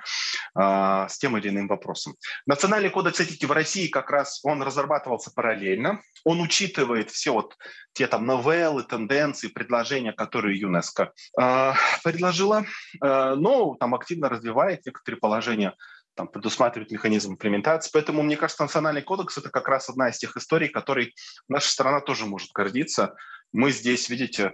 э, 0.55 1.07
с 1.09 1.17
тем 1.17 1.37
или 1.37 1.47
иным 1.47 1.67
вопросом. 1.67 2.15
Национальный 2.45 2.89
кодекс 2.89 3.21
этики 3.21 3.45
в 3.45 3.51
России 3.53 3.87
как 3.87 4.11
раз 4.11 4.41
он 4.43 4.61
разрабатывался 4.61 5.31
параллельно. 5.33 6.01
Он 6.25 6.41
учитывает 6.41 7.09
все 7.09 7.31
вот 7.31 7.57
те 7.93 8.07
там 8.07 8.25
новеллы, 8.25 8.83
тенденции, 8.83 9.47
предложения, 9.47 10.11
которые 10.11 10.59
ЮНЕСКО 10.59 11.13
э, 11.39 11.73
предложила, 12.03 12.65
э, 13.01 13.35
но 13.35 13.75
там 13.79 13.95
активно 13.95 14.27
развивает 14.27 14.85
некоторые 14.85 15.19
положения 15.19 15.73
там, 16.15 16.27
предусматривает 16.27 16.91
механизм 16.91 17.33
имплементации. 17.33 17.89
Поэтому, 17.93 18.21
мне 18.21 18.37
кажется, 18.37 18.63
национальный 18.63 19.01
кодекс– 19.01 19.37
это 19.39 19.49
как 19.49 19.67
раз 19.67 19.89
одна 19.89 20.09
из 20.09 20.17
тех 20.17 20.35
историй, 20.37 20.69
которой 20.69 21.13
наша 21.47 21.69
страна 21.69 22.01
тоже 22.01 22.25
может 22.25 22.51
гордиться. 22.51 23.15
Мы 23.51 23.71
здесь, 23.71 24.09
видите, 24.09 24.53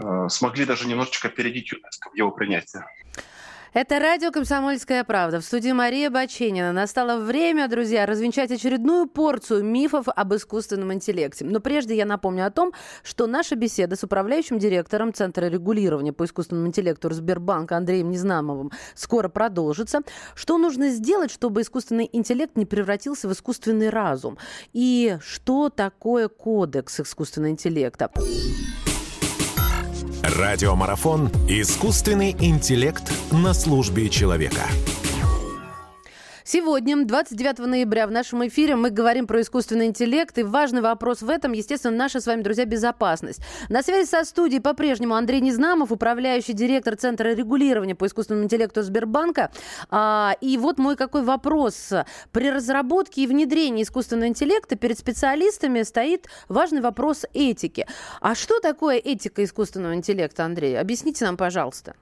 э, 0.00 0.28
смогли 0.28 0.64
даже 0.64 0.86
немножечко 0.86 1.28
опередить 1.28 1.72
ЮНЕСКО 1.72 2.10
в 2.10 2.14
его 2.14 2.30
принятии. 2.30 2.80
Это 3.76 3.98
радио 3.98 4.30
«Комсомольская 4.32 5.04
правда». 5.04 5.38
В 5.38 5.44
студии 5.44 5.70
Мария 5.70 6.08
Баченина. 6.08 6.72
Настало 6.72 7.20
время, 7.22 7.68
друзья, 7.68 8.06
развенчать 8.06 8.50
очередную 8.50 9.06
порцию 9.06 9.64
мифов 9.64 10.06
об 10.08 10.34
искусственном 10.34 10.94
интеллекте. 10.94 11.44
Но 11.44 11.60
прежде 11.60 11.94
я 11.94 12.06
напомню 12.06 12.46
о 12.46 12.50
том, 12.50 12.72
что 13.02 13.26
наша 13.26 13.54
беседа 13.54 13.94
с 13.94 14.02
управляющим 14.02 14.58
директором 14.58 15.12
Центра 15.12 15.44
регулирования 15.44 16.14
по 16.14 16.24
искусственному 16.24 16.68
интеллекту 16.68 17.12
Сбербанка 17.12 17.76
Андреем 17.76 18.10
Незнамовым 18.10 18.72
скоро 18.94 19.28
продолжится. 19.28 20.00
Что 20.34 20.56
нужно 20.56 20.88
сделать, 20.88 21.30
чтобы 21.30 21.60
искусственный 21.60 22.08
интеллект 22.10 22.56
не 22.56 22.64
превратился 22.64 23.28
в 23.28 23.32
искусственный 23.34 23.90
разум? 23.90 24.38
И 24.72 25.18
что 25.20 25.68
такое 25.68 26.28
кодекс 26.28 27.00
искусственного 27.00 27.50
интеллекта? 27.50 28.10
Радиомарафон 30.36 31.30
«Искусственный 31.48 32.36
интеллект 32.38 33.10
на 33.32 33.54
службе 33.54 34.10
человека». 34.10 34.66
Сегодня, 36.48 37.04
29 37.04 37.58
ноября, 37.58 38.06
в 38.06 38.12
нашем 38.12 38.46
эфире 38.46 38.76
мы 38.76 38.90
говорим 38.90 39.26
про 39.26 39.40
искусственный 39.40 39.86
интеллект. 39.86 40.38
И 40.38 40.44
важный 40.44 40.80
вопрос 40.80 41.20
в 41.22 41.28
этом, 41.28 41.50
естественно, 41.50 41.96
наша 41.96 42.20
с 42.20 42.26
вами, 42.28 42.42
друзья, 42.42 42.64
безопасность. 42.64 43.40
На 43.68 43.82
связи 43.82 44.08
со 44.08 44.24
студией 44.24 44.62
по-прежнему 44.62 45.16
Андрей 45.16 45.40
Незнамов, 45.40 45.90
управляющий 45.90 46.52
директор 46.52 46.94
Центра 46.94 47.34
регулирования 47.34 47.96
по 47.96 48.06
искусственному 48.06 48.44
интеллекту 48.44 48.82
Сбербанка. 48.82 49.50
А, 49.90 50.36
и 50.40 50.56
вот 50.56 50.78
мой 50.78 50.94
какой 50.94 51.24
вопрос. 51.24 51.92
При 52.30 52.48
разработке 52.48 53.24
и 53.24 53.26
внедрении 53.26 53.82
искусственного 53.82 54.28
интеллекта 54.28 54.76
перед 54.76 55.00
специалистами 55.00 55.82
стоит 55.82 56.28
важный 56.48 56.80
вопрос 56.80 57.24
этики. 57.34 57.88
А 58.20 58.36
что 58.36 58.60
такое 58.60 58.98
этика 58.98 59.42
искусственного 59.42 59.96
интеллекта, 59.96 60.44
Андрей? 60.44 60.78
Объясните 60.78 61.24
нам, 61.24 61.36
пожалуйста. 61.36 61.96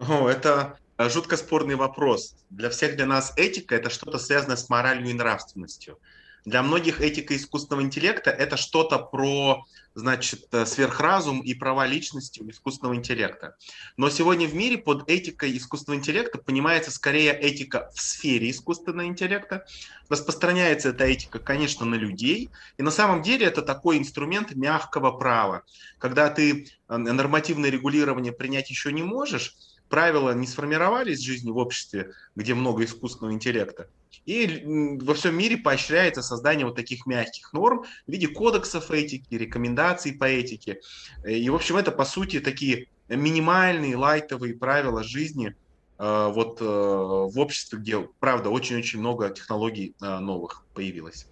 О, 0.00 0.28
это 0.28 0.76
жутко 0.98 1.36
спорный 1.36 1.76
вопрос. 1.76 2.34
Для 2.50 2.70
всех 2.70 2.96
для 2.96 3.06
нас 3.06 3.32
этика– 3.36 3.74
это 3.76 3.88
что-то 3.88 4.18
связанное 4.18 4.56
с 4.56 4.68
моралью 4.68 5.08
и 5.08 5.12
нравственностью. 5.12 5.98
Для 6.44 6.62
многих 6.62 7.00
этика 7.00 7.36
искусственного 7.36 7.84
интеллекта– 7.84 8.30
это 8.38 8.56
что-то 8.56 8.98
про, 8.98 9.64
значит, 9.94 10.46
э, 10.52 10.64
сверхразум 10.66 11.40
и 11.40 11.52
права 11.54 11.86
личности 11.86 12.40
у 12.40 12.48
искусственного 12.48 12.96
интеллекта. 12.96 13.56
Но 13.96 14.08
сегодня 14.08 14.48
в 14.48 14.54
мире 14.54 14.78
под 14.78 15.08
этикой 15.10 15.56
искусственного 15.56 16.00
интеллекта 16.00 16.38
понимается 16.38 16.90
скорее 16.90 17.32
этика 17.38 17.90
в 17.94 18.00
сфере 18.00 18.50
искусственного 18.50 19.06
интеллекта. 19.06 19.66
Распространяется 20.08 20.88
эта 20.88 21.04
этика, 21.04 21.38
конечно, 21.38 21.84
на 21.84 21.96
людей. 21.96 22.50
И 22.78 22.82
на 22.82 22.90
самом 22.90 23.22
деле 23.22 23.46
это 23.46 23.60
такой 23.60 23.98
инструмент 23.98 24.54
мягкого 24.54 25.10
права. 25.10 25.64
Когда 25.98 26.30
ты 26.30 26.66
э, 26.88 26.96
нормативное 26.96 27.70
регулирование 27.70 28.32
принять 28.32 28.70
еще 28.70 28.90
не 28.90 29.02
можешь, 29.02 29.54
правила 29.88 30.32
не 30.32 30.46
сформировались 30.46 31.20
в 31.20 31.24
жизни 31.24 31.50
в 31.50 31.56
обществе, 31.56 32.12
где 32.36 32.54
много 32.54 32.84
искусственного 32.84 33.34
интеллекта. 33.34 33.88
И 34.26 34.62
во 35.00 35.14
всем 35.14 35.36
мире 35.36 35.56
поощряется 35.56 36.22
создание 36.22 36.66
вот 36.66 36.76
таких 36.76 37.06
мягких 37.06 37.52
норм 37.52 37.84
в 38.06 38.12
виде 38.12 38.28
кодексов 38.28 38.90
этики, 38.90 39.34
рекомендаций 39.34 40.12
по 40.12 40.24
этике. 40.24 40.80
И, 41.26 41.48
в 41.48 41.54
общем, 41.54 41.76
это, 41.76 41.92
по 41.92 42.04
сути, 42.04 42.40
такие 42.40 42.88
минимальные 43.08 43.96
лайтовые 43.96 44.54
правила 44.54 45.02
жизни 45.02 45.54
э, 45.98 46.30
вот 46.34 46.60
э, 46.60 46.64
в 46.64 47.38
обществе, 47.38 47.78
где, 47.78 48.06
правда, 48.20 48.50
очень-очень 48.50 48.98
много 48.98 49.30
технологий 49.30 49.94
э, 50.02 50.18
новых 50.18 50.64
появилось. 50.74 51.26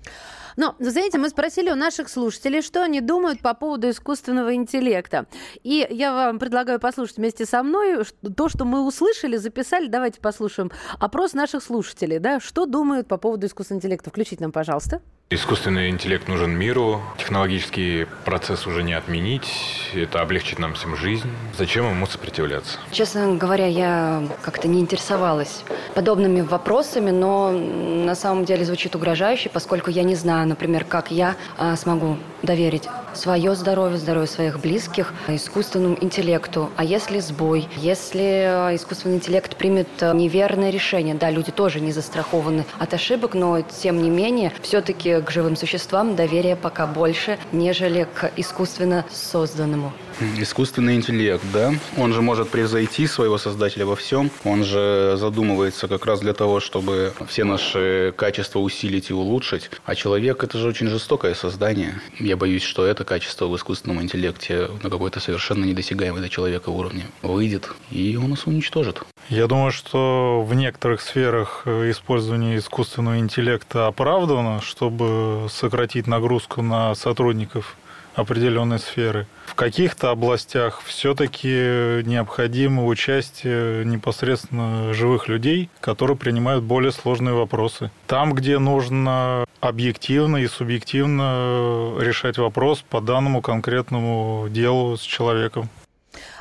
Но, 0.56 0.74
знаете, 0.78 1.18
мы 1.18 1.28
спросили 1.28 1.70
у 1.70 1.74
наших 1.74 2.08
слушателей, 2.08 2.62
что 2.62 2.82
они 2.82 3.00
думают 3.00 3.40
по 3.40 3.54
поводу 3.54 3.90
искусственного 3.90 4.54
интеллекта. 4.54 5.26
И 5.62 5.86
я 5.90 6.12
вам 6.12 6.38
предлагаю 6.38 6.80
послушать 6.80 7.18
вместе 7.18 7.46
со 7.46 7.62
мной 7.62 8.04
то, 8.36 8.48
что 8.48 8.64
мы 8.64 8.86
услышали, 8.86 9.36
записали. 9.36 9.86
Давайте 9.86 10.20
послушаем 10.20 10.70
опрос 10.98 11.34
наших 11.34 11.62
слушателей. 11.62 12.18
Да? 12.18 12.40
Что 12.40 12.66
думают 12.66 13.06
по 13.06 13.18
поводу 13.18 13.46
искусственного 13.46 13.80
интеллекта? 13.80 14.10
Включите 14.10 14.42
нам, 14.42 14.52
пожалуйста. 14.52 15.00
Искусственный 15.28 15.90
интеллект 15.90 16.28
нужен 16.28 16.52
миру, 16.52 17.02
технологический 17.18 18.06
процесс 18.24 18.64
уже 18.64 18.84
не 18.84 18.92
отменить, 18.92 19.50
это 19.92 20.20
облегчит 20.20 20.60
нам 20.60 20.74
всем 20.74 20.94
жизнь. 20.94 21.28
Зачем 21.58 21.90
ему 21.90 22.06
сопротивляться? 22.06 22.78
Честно 22.92 23.34
говоря, 23.34 23.66
я 23.66 24.22
как-то 24.42 24.68
не 24.68 24.78
интересовалась 24.78 25.64
подобными 25.96 26.42
вопросами, 26.42 27.10
но 27.10 27.50
на 27.50 28.14
самом 28.14 28.44
деле 28.44 28.64
звучит 28.64 28.94
угрожающе, 28.94 29.48
поскольку 29.48 29.90
я 29.90 30.04
не 30.04 30.14
знаю, 30.14 30.45
например, 30.46 30.84
как 30.84 31.10
я 31.10 31.36
а, 31.58 31.76
смогу 31.76 32.16
доверить 32.42 32.88
свое 33.14 33.54
здоровье, 33.54 33.98
здоровье 33.98 34.28
своих 34.28 34.60
близких 34.60 35.12
искусственному 35.28 35.96
интеллекту. 36.00 36.70
А 36.76 36.84
если 36.84 37.18
сбой, 37.20 37.66
если 37.76 38.74
искусственный 38.74 39.16
интеллект 39.16 39.56
примет 39.56 39.88
неверное 40.00 40.70
решение, 40.70 41.14
да, 41.14 41.30
люди 41.30 41.50
тоже 41.50 41.80
не 41.80 41.92
застрахованы 41.92 42.64
от 42.78 42.94
ошибок, 42.94 43.34
но 43.34 43.62
тем 43.62 44.02
не 44.02 44.10
менее, 44.10 44.52
все-таки 44.62 45.20
к 45.20 45.30
живым 45.30 45.56
существам 45.56 46.14
доверие 46.14 46.56
пока 46.56 46.86
больше, 46.86 47.38
нежели 47.52 48.06
к 48.14 48.30
искусственно 48.36 49.04
созданному. 49.10 49.92
Искусственный 50.38 50.96
интеллект, 50.96 51.44
да, 51.52 51.74
он 51.98 52.14
же 52.14 52.22
может 52.22 52.48
превзойти 52.48 53.06
своего 53.06 53.36
создателя 53.36 53.84
во 53.84 53.96
всем. 53.96 54.30
Он 54.44 54.64
же 54.64 55.16
задумывается 55.18 55.88
как 55.88 56.06
раз 56.06 56.20
для 56.20 56.32
того, 56.32 56.60
чтобы 56.60 57.12
все 57.28 57.44
наши 57.44 58.14
качества 58.16 58.60
усилить 58.60 59.10
и 59.10 59.12
улучшить. 59.12 59.70
А 59.84 59.94
человек– 59.94 60.35
это 60.44 60.58
же 60.58 60.68
очень 60.68 60.88
жестокое 60.88 61.34
создание. 61.34 62.00
Я 62.18 62.36
боюсь, 62.36 62.62
что 62.62 62.84
это 62.84 63.04
качество 63.04 63.46
в 63.46 63.56
искусственном 63.56 64.02
интеллекте 64.02 64.68
на 64.82 64.90
какой-то 64.90 65.20
совершенно 65.20 65.64
недосягаемый 65.64 66.20
для 66.20 66.28
человека 66.28 66.70
уровне 66.70 67.04
выйдет, 67.22 67.70
и 67.90 68.16
он 68.16 68.30
нас 68.30 68.46
уничтожит. 68.46 69.02
Я 69.28 69.46
думаю, 69.46 69.72
что 69.72 70.42
в 70.46 70.54
некоторых 70.54 71.00
сферах 71.00 71.66
использование 71.66 72.58
искусственного 72.58 73.18
интеллекта 73.18 73.86
оправдано, 73.86 74.60
чтобы 74.60 75.48
сократить 75.50 76.06
нагрузку 76.06 76.62
на 76.62 76.94
сотрудников 76.94 77.76
определенной 78.14 78.78
сферы. 78.78 79.26
В 79.44 79.54
каких-то 79.54 80.10
областях 80.10 80.82
все-таки 80.84 82.02
необходимо 82.04 82.86
участие 82.86 83.84
непосредственно 83.84 84.94
живых 84.94 85.28
людей, 85.28 85.68
которые 85.80 86.16
принимают 86.16 86.64
более 86.64 86.92
сложные 86.92 87.34
вопросы. 87.34 87.90
Там, 88.06 88.32
где 88.32 88.58
нужно 88.58 89.44
объективно 89.60 90.36
и 90.36 90.46
субъективно 90.46 91.96
решать 92.00 92.38
вопрос 92.38 92.82
по 92.82 93.00
данному 93.00 93.42
конкретному 93.42 94.48
делу 94.48 94.96
с 94.96 95.02
человеком. 95.02 95.68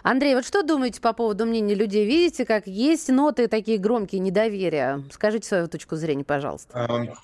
Андрей, 0.04 0.36
вот 0.36 0.46
что 0.46 0.64
думаете 0.64 1.02
по 1.02 1.14
поводу 1.14 1.46
мнения 1.46 1.76
людей? 1.76 2.06
Видите, 2.06 2.46
как 2.46 2.68
есть 2.68 3.10
ноты 3.10 3.48
такие 3.48 3.78
громкие 3.78 4.20
недоверия? 4.20 5.04
Скажите 5.12 5.48
свою 5.48 5.68
точку 5.68 5.96
зрения, 5.96 6.24
пожалуйста. 6.24 7.16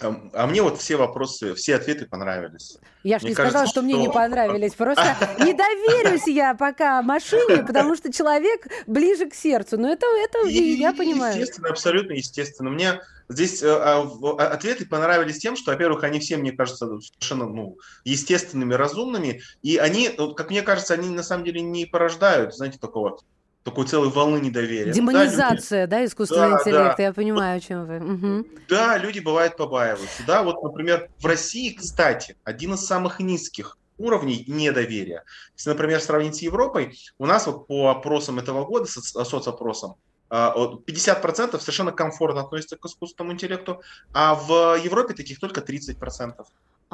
А 0.00 0.46
мне 0.46 0.62
вот 0.62 0.80
все 0.80 0.96
вопросы, 0.96 1.54
все 1.54 1.76
ответы 1.76 2.06
понравились. 2.06 2.78
Я 3.02 3.18
же 3.18 3.26
не 3.26 3.34
кажется, 3.34 3.50
сказала, 3.50 3.66
что, 3.66 3.80
что 3.80 3.82
мне 3.82 3.94
не 3.94 4.10
понравились. 4.10 4.74
Просто 4.74 5.16
не 5.38 5.52
доверюсь 5.52 6.26
я 6.26 6.54
пока 6.54 7.02
машине, 7.02 7.62
потому 7.66 7.96
что 7.96 8.12
человек 8.12 8.66
ближе 8.86 9.28
к 9.28 9.34
сердцу. 9.34 9.78
Но 9.78 9.92
это, 9.92 10.06
это 10.06 10.48
и, 10.48 10.74
я 10.74 10.92
понимаю. 10.92 11.38
Естественно, 11.38 11.68
абсолютно 11.68 12.12
естественно. 12.12 12.70
Мне 12.70 13.00
здесь 13.28 13.62
э, 13.62 13.68
а, 13.68 14.02
а, 14.02 14.48
ответы 14.48 14.86
понравились 14.86 15.38
тем, 15.38 15.56
что, 15.56 15.70
во-первых, 15.72 16.02
они 16.02 16.18
все, 16.18 16.36
мне 16.36 16.52
кажется, 16.52 16.86
совершенно 16.86 17.46
ну, 17.46 17.78
естественными, 18.04 18.74
разумными. 18.74 19.42
И 19.62 19.76
они, 19.76 20.10
как 20.36 20.50
мне 20.50 20.62
кажется, 20.62 20.94
они 20.94 21.08
на 21.08 21.22
самом 21.22 21.44
деле 21.44 21.60
не 21.60 21.86
порождают, 21.86 22.54
знаете, 22.54 22.78
такого 22.78 23.18
такой 23.64 23.86
целой 23.86 24.10
волны 24.10 24.38
недоверия. 24.38 24.92
Демонизация, 24.92 25.86
да, 25.86 25.96
люди... 25.96 26.04
да 26.04 26.04
искусственного 26.04 26.50
да, 26.50 26.58
интеллекта, 26.60 26.96
да. 26.98 27.02
я 27.02 27.12
понимаю, 27.12 27.56
о 27.56 27.60
чем 27.60 27.86
вы. 27.86 27.96
Угу. 27.96 28.46
Да, 28.68 28.98
люди 28.98 29.20
бывают 29.20 29.56
побаиваются. 29.56 30.22
Да, 30.26 30.42
вот, 30.42 30.62
например, 30.62 31.08
в 31.18 31.26
России, 31.26 31.70
кстати, 31.70 32.36
один 32.44 32.74
из 32.74 32.84
самых 32.84 33.20
низких 33.20 33.78
уровней 33.96 34.44
недоверия. 34.46 35.24
Если, 35.56 35.70
например, 35.70 36.00
сравнить 36.00 36.36
с 36.36 36.42
Европой, 36.42 36.98
у 37.18 37.26
нас 37.26 37.46
вот 37.46 37.66
по 37.66 37.88
опросам 37.88 38.38
этого 38.38 38.64
года, 38.64 38.86
соцопросам, 38.86 39.96
50% 40.30 41.56
а, 41.56 41.58
совершенно 41.58 41.92
комфортно 41.92 42.42
относятся 42.42 42.76
к 42.76 42.84
искусственному 42.84 43.32
интеллекту, 43.32 43.82
а 44.12 44.34
в 44.34 44.78
Европе 44.82 45.14
таких 45.14 45.38
только 45.38 45.60
30%. 45.60 46.34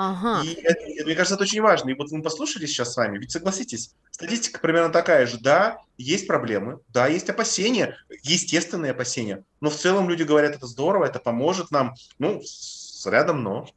Ага. 0.02 0.42
И 0.44 0.54
это, 0.54 0.80
мне 1.04 1.14
кажется, 1.14 1.34
это 1.34 1.42
очень 1.42 1.60
важно. 1.60 1.90
И 1.90 1.94
вот 1.94 2.10
мы 2.10 2.22
послушали 2.22 2.64
сейчас 2.64 2.94
с 2.94 2.96
вами, 2.96 3.18
ведь 3.18 3.32
согласитесь, 3.32 3.94
статистика 4.10 4.58
примерно 4.58 4.90
такая 4.90 5.26
же. 5.26 5.38
Да, 5.38 5.76
есть 5.98 6.26
проблемы, 6.26 6.80
да, 6.88 7.06
есть 7.06 7.28
опасения, 7.28 7.98
естественные 8.22 8.92
опасения, 8.92 9.44
но 9.60 9.68
в 9.68 9.76
целом 9.76 10.08
люди 10.08 10.22
говорят, 10.22 10.54
это 10.54 10.66
здорово, 10.66 11.04
это 11.04 11.18
поможет 11.18 11.70
нам, 11.70 11.92
ну, 12.18 12.40
с 12.42 13.04
рядом 13.04 13.42
но. 13.42 13.68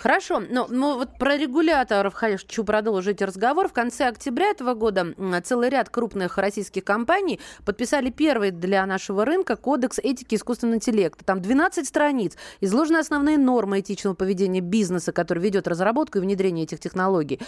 Хорошо, 0.00 0.40
но, 0.40 0.66
но 0.70 0.96
вот 0.96 1.18
про 1.18 1.36
регуляторов 1.36 2.14
хочу 2.14 2.64
продолжить 2.64 3.20
разговор. 3.20 3.68
В 3.68 3.74
конце 3.74 4.06
октября 4.06 4.46
этого 4.46 4.72
года 4.72 5.14
целый 5.44 5.68
ряд 5.68 5.90
крупных 5.90 6.38
российских 6.38 6.84
компаний 6.84 7.38
подписали 7.66 8.08
первый 8.08 8.50
для 8.50 8.86
нашего 8.86 9.26
рынка 9.26 9.56
кодекс 9.56 9.98
этики 9.98 10.36
искусственного 10.36 10.76
интеллекта. 10.76 11.22
Там 11.22 11.42
12 11.42 11.86
страниц, 11.86 12.38
изложены 12.62 12.96
основные 12.96 13.36
нормы 13.36 13.80
этичного 13.80 14.14
поведения 14.14 14.62
бизнеса, 14.62 15.12
который 15.12 15.42
ведет 15.42 15.68
разработку 15.68 16.16
и 16.16 16.22
внедрение 16.22 16.64
этих 16.64 16.80
технологий. 16.80 17.38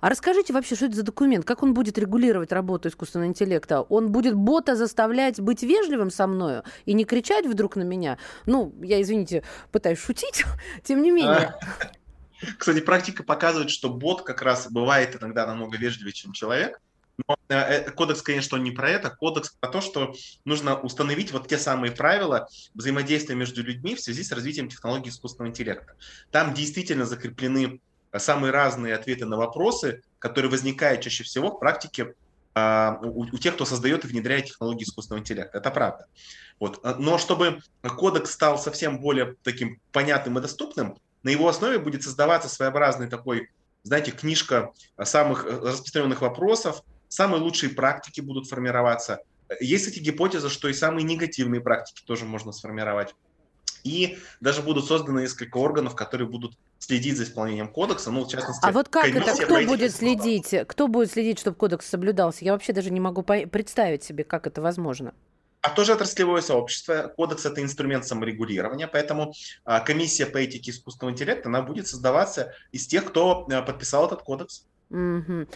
А 0.00 0.08
расскажите 0.08 0.52
вообще, 0.52 0.74
что 0.74 0.86
это 0.86 0.96
за 0.96 1.04
документ, 1.04 1.44
как 1.44 1.62
он 1.62 1.74
будет 1.74 1.96
регулировать 1.96 2.50
работу 2.50 2.88
искусственного 2.88 3.28
интеллекта? 3.28 3.82
Он 3.82 4.10
будет 4.10 4.34
бота 4.34 4.74
заставлять 4.74 5.40
быть 5.40 5.62
вежливым 5.62 6.10
со 6.10 6.26
мною 6.26 6.64
и 6.86 6.92
не 6.92 7.04
кричать 7.04 7.46
вдруг 7.46 7.76
на 7.76 7.84
меня? 7.84 8.18
Ну, 8.46 8.74
я, 8.82 9.00
извините, 9.00 9.44
пытаюсь 9.70 10.00
шутить, 10.00 10.44
тем 10.82 11.02
не 11.02 11.12
менее. 11.12 11.54
Кстати, 12.58 12.80
практика 12.80 13.22
показывает, 13.22 13.70
что 13.70 13.90
бот 13.90 14.22
как 14.22 14.42
раз 14.42 14.70
бывает 14.70 15.16
иногда 15.20 15.46
намного 15.46 15.76
вежливее, 15.76 16.12
чем 16.12 16.32
человек. 16.32 16.80
Но 17.26 17.36
э, 17.48 17.54
э, 17.54 17.90
кодекс, 17.90 18.22
конечно, 18.22 18.56
не 18.56 18.70
про 18.70 18.90
это. 18.90 19.10
Кодекс 19.10 19.50
про 19.50 19.68
то, 19.68 19.80
что 19.80 20.14
нужно 20.44 20.78
установить 20.78 21.32
вот 21.32 21.48
те 21.48 21.58
самые 21.58 21.92
правила 21.92 22.48
взаимодействия 22.74 23.34
между 23.34 23.62
людьми 23.62 23.94
в 23.94 24.00
связи 24.00 24.22
с 24.22 24.32
развитием 24.32 24.68
технологий 24.68 25.10
искусственного 25.10 25.50
интеллекта. 25.50 25.94
Там 26.30 26.54
действительно 26.54 27.04
закреплены 27.04 27.80
самые 28.16 28.52
разные 28.52 28.94
ответы 28.94 29.26
на 29.26 29.36
вопросы, 29.36 30.02
которые 30.18 30.50
возникают 30.50 31.02
чаще 31.02 31.24
всего 31.24 31.50
в 31.50 31.60
практике 31.60 32.14
а, 32.54 32.98
у 33.02 33.38
тех, 33.38 33.54
кто 33.54 33.64
создает 33.64 34.04
и 34.04 34.08
внедряет 34.08 34.46
технологии 34.46 34.82
искусственного 34.82 35.20
интеллекта. 35.20 35.58
Это 35.58 35.70
правда. 35.70 36.06
Вот. 36.58 36.80
Но 36.98 37.18
чтобы 37.18 37.60
кодекс 37.82 38.32
стал 38.32 38.58
совсем 38.58 38.98
более 38.98 39.36
таким 39.42 39.80
понятным 39.92 40.38
и 40.38 40.42
доступным, 40.42 40.98
на 41.22 41.30
его 41.30 41.48
основе 41.48 41.78
будет 41.78 42.02
создаваться 42.02 42.48
своеобразный 42.48 43.08
такой, 43.08 43.50
знаете, 43.82 44.10
книжка 44.10 44.72
самых 45.02 45.44
э, 45.44 45.48
распространенных 45.48 46.20
вопросов, 46.22 46.82
самые 47.08 47.42
лучшие 47.42 47.70
практики 47.70 48.20
будут 48.20 48.48
формироваться. 48.48 49.20
Есть, 49.60 49.86
кстати, 49.86 50.02
гипотеза, 50.02 50.48
что 50.48 50.68
и 50.68 50.72
самые 50.72 51.04
негативные 51.04 51.60
практики 51.60 52.02
тоже 52.06 52.24
можно 52.24 52.52
сформировать. 52.52 53.14
И 53.82 54.18
даже 54.40 54.62
будут 54.62 54.86
созданы 54.86 55.20
несколько 55.20 55.56
органов, 55.56 55.96
которые 55.96 56.28
будут 56.28 56.56
следить 56.78 57.16
за 57.16 57.24
исполнением 57.24 57.68
кодекса. 57.68 58.10
Ну, 58.10 58.24
в 58.24 58.28
частности, 58.28 58.64
а 58.64 58.72
вот 58.72 58.88
как 58.88 59.06
это? 59.06 59.32
Кто 59.42 59.60
будет 59.62 59.94
следить? 59.94 60.54
Кто 60.68 60.86
будет 60.86 61.10
следить, 61.10 61.38
чтобы 61.38 61.56
кодекс 61.56 61.86
соблюдался? 61.86 62.44
Я 62.44 62.52
вообще 62.52 62.72
даже 62.72 62.90
не 62.90 63.00
могу 63.00 63.22
представить 63.22 64.02
себе, 64.02 64.24
как 64.24 64.46
это 64.46 64.60
возможно. 64.60 65.14
А 65.62 65.70
тоже 65.70 65.92
отраслевое 65.92 66.40
сообщество. 66.40 67.12
Кодекс– 67.16 67.44
это 67.46 67.62
инструмент 67.62 68.06
саморегулирования, 68.06 68.86
поэтому 68.86 69.34
а, 69.64 69.80
комиссия 69.80 70.26
по 70.26 70.38
этике 70.38 70.70
искусственного 70.70 71.12
интеллекта, 71.12 71.48
она 71.48 71.60
будет 71.60 71.86
создаваться 71.86 72.54
из 72.72 72.86
тех, 72.86 73.04
кто 73.04 73.46
а, 73.50 73.62
подписал 73.62 74.06
этот 74.06 74.22
кодекс. 74.22 74.66
Угу. 74.90 75.46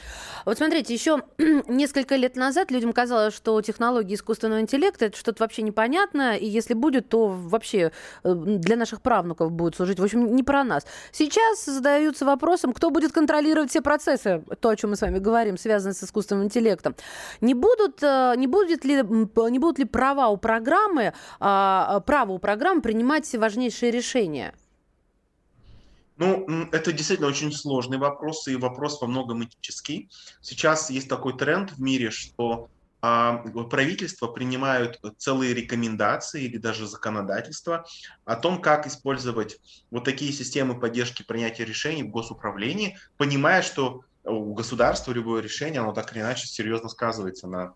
Вот 0.44 0.58
смотрите, 0.58 0.94
еще 0.94 1.22
несколько 1.68 2.14
лет 2.14 2.36
назад 2.36 2.70
людям 2.70 2.92
казалось, 2.92 3.34
что 3.34 3.60
технологии 3.62 4.14
искусственного 4.14 4.60
интеллекта 4.60 5.06
это 5.06 5.18
что-то 5.18 5.42
вообще 5.42 5.62
непонятное, 5.62 6.36
и 6.36 6.46
если 6.46 6.74
будет, 6.74 7.08
то 7.08 7.26
вообще 7.26 7.90
э, 8.22 8.32
для 8.34 8.76
наших 8.76 9.02
правнуков 9.02 9.50
будет 9.50 9.74
служить. 9.74 9.98
В 9.98 10.04
общем, 10.04 10.36
не 10.36 10.44
про 10.44 10.62
нас. 10.62 10.86
Сейчас 11.10 11.64
задаются 11.64 12.24
вопросом, 12.24 12.72
кто 12.72 12.90
будет 12.90 13.10
контролировать 13.10 13.70
все 13.70 13.82
процессы, 13.82 14.44
то, 14.60 14.68
о 14.68 14.76
чем 14.76 14.90
мы 14.90 14.96
с 14.96 15.00
вами 15.00 15.18
говорим, 15.18 15.58
связанные 15.58 15.94
с 15.94 16.04
искусственным 16.04 16.44
интеллектом. 16.44 16.94
Не 17.40 17.54
будут, 17.54 18.04
э, 18.04 18.34
не 18.36 18.46
будет 18.46 18.84
ли, 18.84 18.96
не 18.98 19.58
будут 19.58 19.80
ли 19.80 19.84
права 19.84 20.28
у 20.28 20.36
программы, 20.36 21.12
а, 21.40 22.00
право 22.06 22.32
у 22.32 22.38
программы 22.38 22.82
принимать 22.82 23.32
важнейшие 23.34 23.90
решения? 23.90 24.54
Ну, 26.16 26.46
это 26.70 26.92
действительно 26.92 27.28
очень 27.28 27.52
сложный 27.52 27.98
вопрос, 27.98 28.46
и 28.46 28.56
вопрос 28.56 29.00
во 29.00 29.08
многом 29.08 29.44
этический. 29.44 30.08
Сейчас 30.40 30.90
есть 30.90 31.08
такой 31.08 31.36
тренд 31.36 31.72
в 31.72 31.80
мире, 31.80 32.10
что 32.10 32.68
а, 33.06 33.44
правительства 33.68 34.28
принимают 34.28 34.98
целые 35.18 35.52
рекомендации 35.52 36.44
или 36.44 36.56
даже 36.56 36.86
законодательство 36.86 37.84
о 38.24 38.36
том, 38.36 38.62
как 38.62 38.86
использовать 38.86 39.58
вот 39.90 40.04
такие 40.04 40.32
системы 40.32 40.80
поддержки 40.80 41.22
принятия 41.22 41.66
решений 41.66 42.02
в 42.02 42.10
госуправлении, 42.10 42.96
понимая, 43.18 43.60
что 43.60 44.04
у 44.24 44.54
государства 44.54 45.12
любое 45.12 45.42
решение, 45.42 45.80
оно 45.80 45.92
так 45.92 46.12
или 46.12 46.22
иначе 46.22 46.46
серьезно 46.46 46.88
сказывается 46.88 47.46
на, 47.46 47.74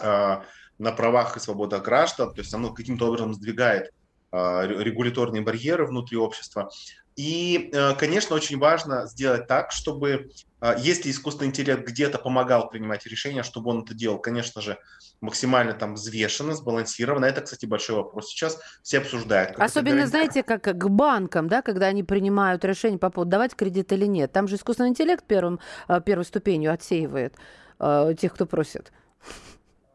а, 0.00 0.44
на 0.78 0.92
правах 0.92 1.36
и 1.36 1.40
свободах 1.40 1.82
граждан, 1.82 2.32
то 2.32 2.40
есть 2.40 2.54
оно 2.54 2.72
каким-то 2.72 3.08
образом 3.08 3.34
сдвигает 3.34 3.92
а, 4.32 4.64
регуляторные 4.64 5.42
барьеры 5.42 5.86
внутри 5.86 6.16
общества. 6.16 6.70
И, 7.16 7.70
э, 7.72 7.94
конечно, 7.94 8.34
очень 8.34 8.58
важно 8.58 9.06
сделать 9.06 9.46
так, 9.46 9.70
чтобы, 9.70 10.30
а, 10.60 10.74
если 10.76 11.10
искусственный 11.10 11.48
интеллект 11.48 11.86
где-то 11.86 12.18
помогал 12.18 12.68
принимать 12.68 13.06
решения, 13.06 13.44
чтобы 13.44 13.70
он 13.70 13.82
это 13.84 13.94
делал, 13.94 14.18
конечно 14.18 14.60
же, 14.60 14.78
максимально 15.20 15.74
там 15.74 15.94
взвешенно, 15.94 16.54
сбалансированно. 16.54 17.24
Это, 17.24 17.42
кстати, 17.42 17.66
большой 17.66 17.96
вопрос. 17.96 18.28
Сейчас 18.28 18.58
все 18.82 18.98
обсуждают. 18.98 19.56
Особенно, 19.58 20.06
знаете, 20.08 20.42
как 20.42 20.62
к 20.62 20.88
банкам, 20.88 21.48
да, 21.48 21.62
когда 21.62 21.86
они 21.86 22.02
принимают 22.02 22.64
решение 22.64 22.98
по 22.98 23.10
поводу 23.10 23.30
давать 23.30 23.54
кредит 23.54 23.92
или 23.92 24.06
нет. 24.06 24.32
Там 24.32 24.48
же 24.48 24.56
искусственный 24.56 24.88
интеллект 24.88 25.24
первым, 25.24 25.60
а, 25.86 26.00
первой 26.00 26.24
ступенью 26.24 26.72
отсеивает 26.72 27.34
э, 27.78 28.14
тех, 28.18 28.34
кто 28.34 28.46
просит. 28.46 28.92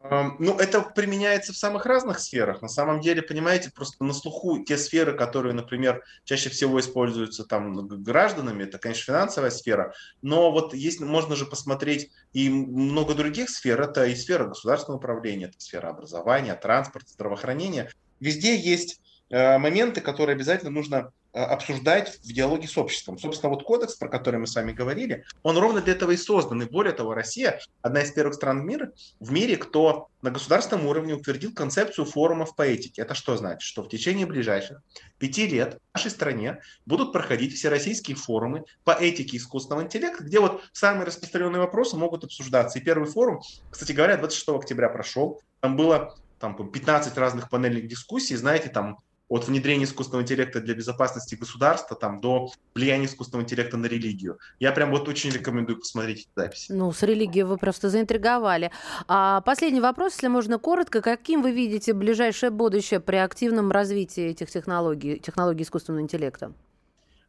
Ну, 0.02 0.56
это 0.58 0.80
применяется 0.80 1.52
в 1.52 1.58
самых 1.58 1.84
разных 1.84 2.20
сферах. 2.20 2.62
На 2.62 2.68
самом 2.68 3.00
деле, 3.00 3.20
понимаете, 3.20 3.70
просто 3.70 4.02
на 4.02 4.14
слуху 4.14 4.64
те 4.64 4.78
сферы, 4.78 5.14
которые, 5.14 5.52
например, 5.52 6.02
чаще 6.24 6.48
всего 6.48 6.80
используются 6.80 7.44
там 7.44 7.86
гражданами, 8.02 8.64
это, 8.64 8.78
конечно, 8.78 9.12
финансовая 9.12 9.50
сфера, 9.50 9.92
но 10.22 10.52
вот 10.52 10.72
есть, 10.72 11.00
можно 11.00 11.36
же 11.36 11.44
посмотреть 11.44 12.10
и 12.32 12.48
много 12.48 13.14
других 13.14 13.50
сфер. 13.50 13.80
Это 13.82 14.06
и 14.06 14.14
сфера 14.14 14.46
государственного 14.46 14.98
управления, 14.98 15.46
это 15.46 15.60
сфера 15.60 15.88
образования, 15.88 16.54
транспорта, 16.54 17.10
здравоохранения. 17.10 17.90
Везде 18.20 18.56
есть 18.56 19.00
моменты, 19.30 20.00
которые 20.00 20.34
обязательно 20.34 20.70
нужно 20.70 21.12
Э, 21.32 21.44
обсуждать 21.44 22.18
в 22.24 22.32
диалоге 22.32 22.66
с 22.66 22.76
обществом. 22.76 23.16
Собственно, 23.16 23.50
вот 23.50 23.62
кодекс, 23.62 23.94
про 23.94 24.08
который 24.08 24.40
мы 24.40 24.48
с 24.48 24.54
вами 24.56 24.72
говорили, 24.72 25.24
он 25.44 25.56
ровно 25.58 25.80
для 25.80 25.92
этого 25.92 26.10
и 26.10 26.16
создан. 26.16 26.60
И 26.62 26.64
более 26.64 26.92
того, 26.92 27.14
Россия 27.14 27.60
одна 27.82 28.02
из 28.02 28.10
первых 28.10 28.34
стран 28.34 28.62
в 28.62 28.64
мире, 28.64 28.90
в 29.20 29.30
мире, 29.30 29.56
кто 29.56 30.08
на 30.22 30.32
государственном 30.32 30.86
уровне 30.86 31.14
утвердил 31.14 31.54
концепцию 31.54 32.04
форумов 32.04 32.56
по 32.56 32.62
этике. 32.62 33.02
Это 33.02 33.14
что 33.14 33.36
значит? 33.36 33.62
Что 33.62 33.84
в 33.84 33.88
течение 33.88 34.26
ближайших 34.26 34.82
пяти 35.18 35.46
лет 35.46 35.78
в 35.92 35.98
нашей 35.98 36.10
стране 36.10 36.62
будут 36.84 37.12
проходить 37.12 37.54
всероссийские 37.54 38.16
форумы 38.16 38.64
по 38.82 38.90
этике 38.90 39.36
искусственного 39.36 39.84
интеллекта, 39.84 40.24
где 40.24 40.40
вот 40.40 40.64
самые 40.72 41.04
распространенные 41.04 41.60
вопросы 41.60 41.96
могут 41.96 42.24
обсуждаться. 42.24 42.80
И 42.80 42.82
первый 42.82 43.08
форум, 43.08 43.40
кстати 43.70 43.92
говоря, 43.92 44.16
26 44.16 44.48
октября 44.48 44.88
прошел. 44.88 45.40
Там 45.60 45.76
было 45.76 46.16
там, 46.40 46.56
15 46.56 47.16
разных 47.18 47.50
панельных 47.50 47.86
дискуссий, 47.86 48.34
знаете, 48.34 48.68
там 48.68 48.98
от 49.30 49.46
внедрения 49.46 49.84
искусственного 49.84 50.24
интеллекта 50.24 50.60
для 50.60 50.74
безопасности 50.74 51.36
государства 51.36 51.96
там, 51.96 52.20
до 52.20 52.50
влияния 52.74 53.06
искусственного 53.06 53.44
интеллекта 53.44 53.76
на 53.76 53.86
религию. 53.86 54.38
Я 54.58 54.72
прям 54.72 54.90
вот 54.90 55.08
очень 55.08 55.30
рекомендую 55.30 55.78
посмотреть 55.78 56.22
эти 56.22 56.28
записи. 56.34 56.72
Ну, 56.72 56.92
с 56.92 57.00
религией 57.04 57.44
вы 57.44 57.56
просто 57.56 57.90
заинтриговали. 57.90 58.72
А 59.06 59.40
последний 59.42 59.80
вопрос, 59.80 60.14
если 60.14 60.26
можно 60.26 60.58
коротко. 60.58 61.00
Каким 61.00 61.42
вы 61.42 61.52
видите 61.52 61.94
ближайшее 61.94 62.50
будущее 62.50 62.98
при 62.98 63.16
активном 63.16 63.70
развитии 63.70 64.24
этих 64.24 64.50
технологий, 64.50 65.20
технологий 65.20 65.62
искусственного 65.62 66.02
интеллекта? 66.02 66.52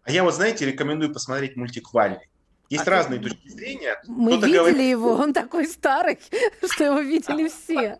А 0.03 0.11
я 0.11 0.23
вот, 0.23 0.33
знаете, 0.33 0.65
рекомендую 0.65 1.13
посмотреть 1.13 1.55
мультик 1.55 1.93
«Валли». 1.93 2.19
Есть 2.71 2.87
а 2.87 2.91
разные 2.91 3.19
точки 3.19 3.47
зрения. 3.47 4.01
Мы 4.07 4.37
видели 4.37 4.57
говорит... 4.57 4.89
его, 4.89 5.11
он 5.13 5.33
такой 5.33 5.67
старый, 5.67 6.17
что 6.71 6.83
его 6.83 6.99
видели 7.01 7.47
все 7.63 7.99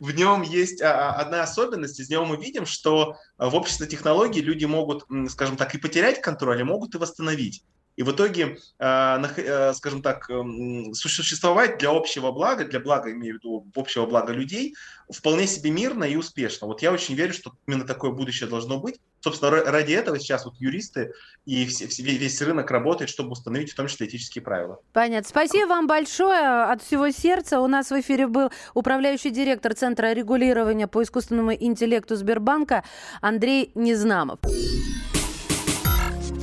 в 0.00 0.14
нем 0.14 0.42
есть 0.42 0.82
а, 0.82 1.10
а, 1.10 1.20
одна 1.20 1.42
особенность, 1.42 2.00
из 2.00 2.10
него 2.10 2.24
мы 2.24 2.36
видим, 2.36 2.66
что 2.66 3.16
а, 3.36 3.48
в 3.50 3.54
обществе 3.54 3.86
технологий 3.86 4.40
люди 4.40 4.64
могут, 4.64 5.04
скажем 5.30 5.56
так, 5.56 5.74
и 5.74 5.78
потерять 5.78 6.20
контроль, 6.20 6.60
и 6.60 6.64
могут 6.64 6.94
и 6.94 6.98
восстановить 6.98 7.64
и 7.98 8.04
в 8.04 8.12
итоге, 8.12 8.58
э, 8.78 9.72
скажем 9.74 10.02
так, 10.02 10.30
эм, 10.30 10.94
существовать 10.94 11.78
для 11.78 11.90
общего 11.90 12.30
блага, 12.30 12.64
для 12.64 12.78
блага, 12.78 13.10
имею 13.10 13.34
в 13.34 13.38
виду 13.38 13.66
общего 13.74 14.06
блага 14.06 14.32
людей, 14.32 14.76
вполне 15.12 15.48
себе 15.48 15.72
мирно 15.72 16.04
и 16.04 16.14
успешно. 16.14 16.68
Вот 16.68 16.80
я 16.80 16.92
очень 16.92 17.16
верю, 17.16 17.32
что 17.32 17.54
именно 17.66 17.84
такое 17.84 18.12
будущее 18.12 18.48
должно 18.48 18.78
быть. 18.78 19.00
Собственно, 19.20 19.50
ради 19.50 19.92
этого 19.92 20.18
сейчас 20.18 20.44
вот 20.44 20.54
юристы 20.58 21.12
и 21.44 21.64
весь 21.64 22.42
рынок 22.42 22.70
работает, 22.70 23.10
чтобы 23.10 23.32
установить 23.32 23.72
в 23.72 23.74
том 23.74 23.88
числе 23.88 24.06
этические 24.06 24.42
правила. 24.42 24.80
Понятно. 24.92 25.28
Спасибо 25.28 25.68
вам 25.68 25.86
большое 25.86 26.64
от 26.70 26.82
всего 26.82 27.10
сердца. 27.10 27.60
У 27.60 27.66
нас 27.66 27.90
в 27.90 28.00
эфире 28.00 28.26
был 28.26 28.50
управляющий 28.74 29.30
директор 29.30 29.74
Центра 29.74 30.12
регулирования 30.12 30.86
по 30.86 31.02
искусственному 31.02 31.54
интеллекту 31.54 32.16
Сбербанка 32.16 32.84
Андрей 33.20 33.72
Незнамов. 33.74 34.38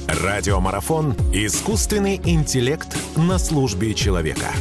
Радиомарафон 0.07 1.13
«Искусственный 1.33 2.21
интеллект 2.23 2.95
на 3.15 3.37
службе 3.37 3.93
человека». 3.93 4.51